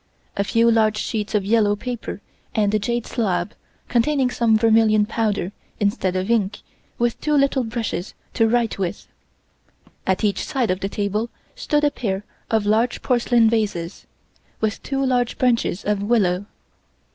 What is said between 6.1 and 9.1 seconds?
of ink, with two little brushes to write with.